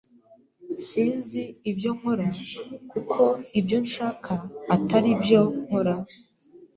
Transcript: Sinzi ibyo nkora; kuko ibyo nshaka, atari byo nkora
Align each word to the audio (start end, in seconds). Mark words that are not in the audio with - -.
Sinzi 0.87 1.41
ibyo 1.71 1.89
nkora; 1.97 2.27
kuko 2.91 3.21
ibyo 3.59 3.77
nshaka, 3.85 4.33
atari 4.75 5.11
byo 5.21 5.41
nkora 5.63 5.93